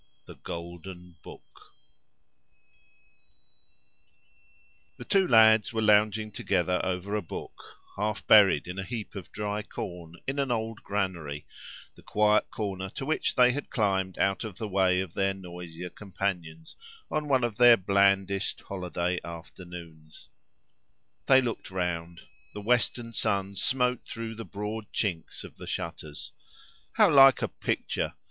[0.25, 1.75] THE GOLDEN BOOK
[4.97, 9.31] The two lads were lounging together over a book, half buried in a heap of
[9.31, 14.57] dry corn, in an old granary—the quiet corner to which they had climbed out of
[14.57, 16.75] the way of their noisier companions
[17.11, 20.29] on one of their blandest holiday afternoons.
[21.27, 22.21] They looked round:
[22.55, 26.31] the western sun smote through the broad chinks of the shutters.
[26.93, 28.15] How like a picture!